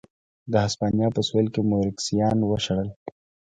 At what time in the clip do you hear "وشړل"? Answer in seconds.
2.45-2.89